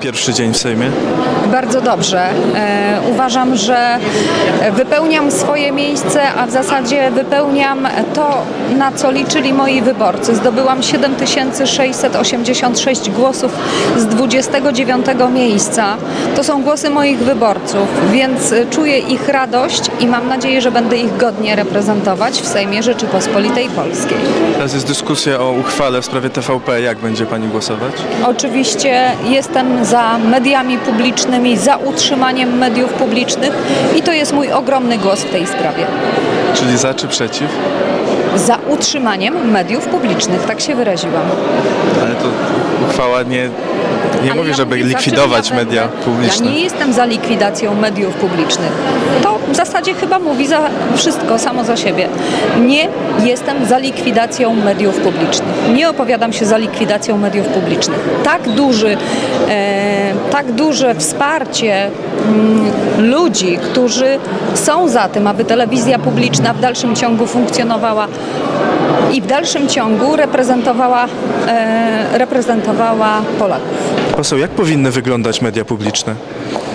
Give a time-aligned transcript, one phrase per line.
[0.00, 0.90] Pierwszy dzień w Sejmie.
[1.52, 2.28] Bardzo dobrze.
[2.54, 3.98] E, uważam, że
[4.72, 8.42] wypełniam swoje miejsce, a w zasadzie wypełniam to,
[8.78, 10.36] na co liczyli moi wyborcy.
[10.36, 13.52] Zdobyłam 7686 głosów
[13.96, 15.96] z 29 miejsca.
[16.36, 21.16] To są głosy moich wyborców, więc czuję ich radość i mam nadzieję, że będę ich
[21.16, 24.18] godnie reprezentować w Sejmie Rzeczypospolitej Polskiej.
[24.54, 26.80] Teraz jest dyskusja o uchwale w sprawie TVP.
[26.80, 27.92] Jak będzie Pani głosować?
[28.26, 33.52] Oczywiście jestem za mediami publicznymi, za utrzymaniem mediów publicznych
[33.96, 35.86] i to jest mój ogromny głos w tej sprawie.
[36.54, 37.48] Czyli za czy przeciw?
[38.36, 41.24] Za utrzymaniem mediów publicznych, tak się wyraziłam.
[42.02, 42.28] Ale to
[42.88, 43.48] uchwała nie,
[44.24, 46.46] nie Ale mówi, ja żeby czym likwidować media publiczne.
[46.46, 48.72] Ja nie jestem za likwidacją mediów publicznych.
[49.22, 50.60] To w zasadzie chyba mówi za
[50.96, 52.08] wszystko samo za siebie.
[52.60, 52.88] Nie
[53.24, 55.54] jestem za likwidacją mediów publicznych.
[55.74, 57.98] Nie opowiadam się za likwidacją mediów publicznych.
[58.24, 58.96] Tak duży,
[59.48, 61.90] e, tak duże wsparcie
[62.26, 64.18] mm, ludzi, którzy
[64.54, 68.08] są za tym, aby telewizja publiczna w dalszym ciągu funkcjonowała
[69.12, 71.06] i w dalszym ciągu reprezentowała,
[71.48, 73.92] e, reprezentowała Polaków.
[74.16, 76.14] Poseł, jak powinny wyglądać media publiczne?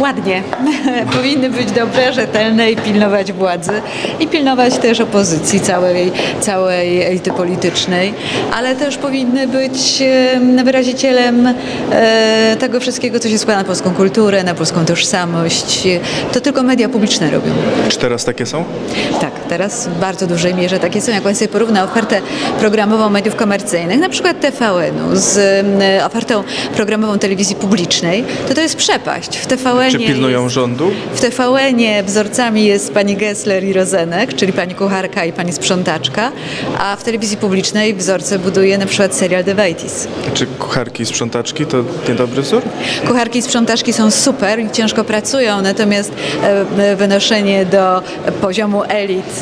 [0.00, 0.42] Ładnie.
[1.16, 3.82] Powinny być dobre, rzetelne i pilnować władzy
[4.20, 8.14] i pilnować też opozycji całej, całej elity politycznej,
[8.52, 11.54] ale też powinny być em, wyrazicielem
[11.92, 15.88] e, tego wszystkiego, co się składa na polską kulturę, na polską tożsamość.
[16.32, 17.52] To tylko media publiczne robią.
[17.88, 18.64] Czy teraz takie są?
[19.20, 21.12] Tak, teraz w bardzo dużej mierze takie są.
[21.12, 22.20] Jak pan sobie porówna ofertę
[22.58, 25.64] programową mediów komercyjnych, na przykład TVN-u z
[26.06, 26.44] ofertą
[26.76, 29.38] programową telewizji publicznej, to to jest przepaść.
[29.38, 29.46] W
[29.90, 30.90] Czy pilnują jest, rządu?
[31.14, 36.32] w TVN-ie wzorcami jest pani Gessler i Rozenek, czyli pani kucharka i pani sprzątaczka,
[36.78, 40.08] a w telewizji publicznej wzorce buduje na przykład serial The Waities.
[40.34, 42.62] Czy kucharki i sprzątaczki to niedobry wzór?
[43.06, 48.02] Kucharki i sprzątaczki są super i ciężko pracują, natomiast e, e, wynoszenie do
[48.40, 49.40] poziomu elit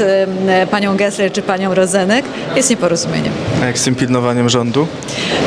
[0.48, 2.24] e, panią Gessler czy panią Rozenek
[2.56, 3.32] jest nieporozumieniem.
[3.62, 4.86] A jak z tym pilnowaniem rządu?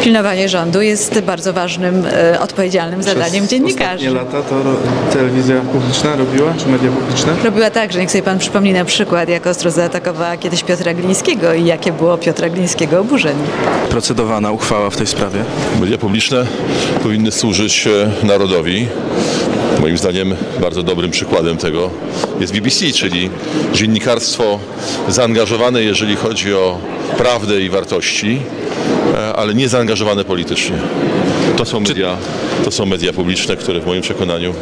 [0.03, 2.03] Pilnowanie rządu jest bardzo ważnym,
[2.39, 4.09] odpowiedzialnym zadaniem Przez dziennikarzy.
[4.09, 4.55] ostatnie lata to
[5.13, 7.33] telewizja publiczna robiła, czy media publiczne?
[7.43, 11.53] Robiła tak, że niech sobie pan przypomni na przykład, jak ostro zaatakowała kiedyś Piotra Glińskiego
[11.53, 13.43] i jakie było Piotra Glińskiego oburzenie.
[13.89, 15.43] Procedowana uchwała w tej sprawie.
[15.81, 16.45] Media publiczne
[17.03, 18.87] powinny służyć e, narodowi.
[19.81, 21.89] Moim zdaniem bardzo dobrym przykładem tego
[22.39, 23.29] jest BBC, czyli
[23.73, 24.59] dziennikarstwo
[25.09, 26.77] zaangażowane, jeżeli chodzi o
[27.17, 28.39] prawdę i wartości,
[29.15, 30.75] e, ale nie zaangażowane politycznie.
[31.57, 32.17] To są media,
[32.65, 34.53] to są media publiczne, które w moim przekonaniu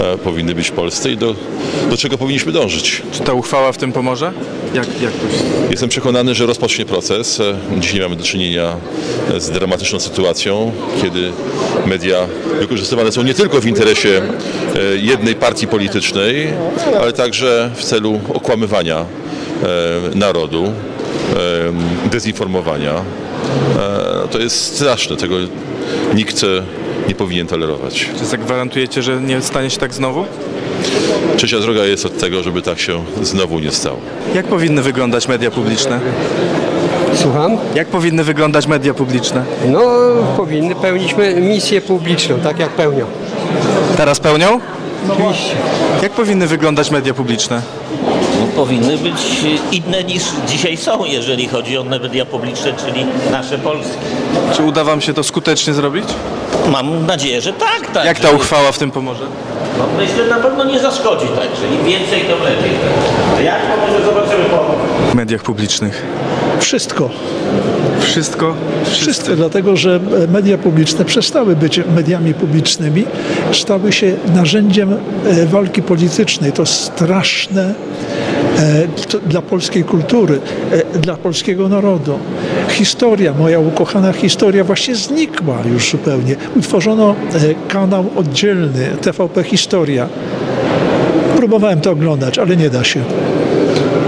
[0.00, 1.34] e, powinny być w Polsce i do,
[1.90, 3.02] do czego powinniśmy dążyć.
[3.12, 4.32] Czy ta uchwała w tym pomoże?
[4.74, 5.26] Jak, jak to.
[5.70, 7.40] Jestem przekonany, że rozpocznie proces.
[7.40, 8.76] E, Dzisiaj mamy do czynienia
[9.38, 11.32] z dramatyczną sytuacją, kiedy
[11.86, 12.18] media
[12.60, 14.22] wykorzystywane są nie tylko w interesie
[14.96, 16.48] jednej partii politycznej,
[17.00, 19.04] ale także w celu okłamywania
[20.14, 20.72] narodu,
[22.10, 22.92] dezinformowania.
[22.94, 25.16] E, To jest straszne.
[25.16, 25.34] Tego
[26.14, 26.46] nikt e,
[27.08, 28.10] nie powinien tolerować.
[28.18, 30.24] Czy zagwarantujecie, że nie stanie się tak znowu?
[31.36, 33.98] Trzecia droga jest od tego, żeby tak się znowu nie stało.
[34.34, 36.00] Jak powinny wyglądać media publiczne?
[37.14, 37.56] Słucham?
[37.74, 39.44] Jak powinny wyglądać media publiczne?
[39.68, 39.80] No,
[40.36, 43.06] powinny pełnić misję publiczną, tak jak pełnią.
[43.96, 44.60] Teraz pełnią?
[45.10, 45.54] Oczywiście.
[46.02, 47.62] Jak powinny wyglądać media publiczne?
[48.56, 49.16] Powinny być
[49.72, 53.96] inne niż dzisiaj są, jeżeli chodzi o media publiczne, czyli nasze polskie.
[54.56, 56.04] Czy uda Wam się to skutecznie zrobić?
[56.72, 57.90] Mam nadzieję, że tak.
[57.94, 59.24] tak Jak ta że- uchwała w tym pomoże?
[59.78, 61.74] No, myślę, na pewno nie zaszkodzi także.
[61.80, 62.70] Im więcej, tym lepiej.
[63.44, 64.64] Jak to może zobaczymy po
[65.10, 66.02] W mediach publicznych.
[66.60, 67.10] Wszystko.
[68.00, 68.54] Wszystko?
[68.92, 73.04] Wszystko, dlatego że media publiczne przestały być mediami publicznymi,
[73.52, 74.92] stały się narzędziem
[75.26, 76.52] e, walki politycznej.
[76.52, 78.25] To straszne to
[79.26, 80.40] dla polskiej kultury,
[80.72, 82.18] e, dla polskiego narodu.
[82.68, 86.36] Historia, moja ukochana historia właśnie znikła już zupełnie.
[86.56, 90.08] Utworzono e, kanał oddzielny, TVP Historia.
[91.36, 93.00] Próbowałem to oglądać, ale nie da się.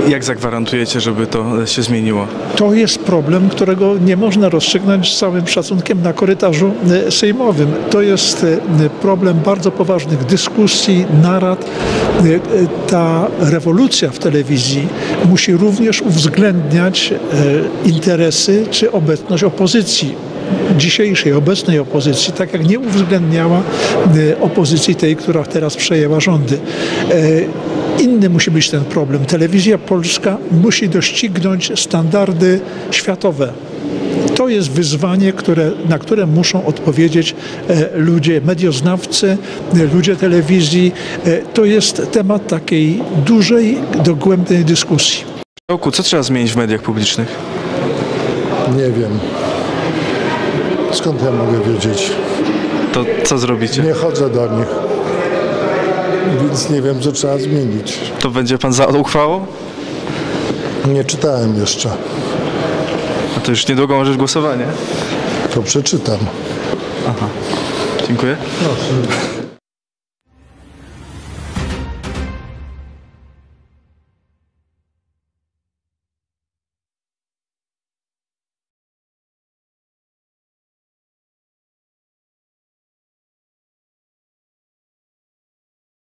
[0.08, 2.26] Jak zagwarantujecie, żeby to się zmieniło?
[2.56, 6.72] To jest problem, którego nie można rozstrzygnąć z całym szacunkiem na korytarzu
[7.06, 7.72] e, sejmowym.
[7.90, 11.64] To jest e, problem bardzo poważnych dyskusji, narad.
[11.64, 11.68] E,
[12.90, 14.88] Ta rewolucja w telewizji
[15.28, 17.14] musi również uwzględniać
[17.84, 20.14] interesy czy obecność opozycji
[20.76, 23.62] dzisiejszej, obecnej opozycji, tak jak nie uwzględniała
[24.40, 26.58] opozycji tej, która teraz przejęła rządy.
[28.00, 29.24] Inny musi być ten problem.
[29.26, 32.60] Telewizja polska musi doścignąć standardy
[32.90, 33.52] światowe.
[34.34, 37.34] To jest wyzwanie, które, na które muszą odpowiedzieć
[37.68, 39.36] e, ludzie, medioznawcy,
[39.74, 40.92] e, ludzie telewizji.
[41.26, 45.24] E, To jest temat takiej dużej, dogłębnej dyskusji.
[45.70, 47.28] Marszałku, co trzeba zmienić w mediach publicznych?
[48.76, 49.18] Nie wiem.
[50.92, 52.10] Skąd ja mogę wiedzieć?
[52.92, 53.82] To co zrobicie?
[53.82, 54.97] Nie chodzę do nich.
[56.36, 57.98] Więc nie wiem, co trzeba zmienić.
[58.20, 59.46] To będzie pan za uchwałą?
[60.86, 61.88] Nie czytałem jeszcze.
[63.36, 64.64] No to już niedługo możesz głosowanie.
[65.54, 66.18] To przeczytam.
[68.08, 68.36] Dziękuję.
[68.64, 69.37] Proszę.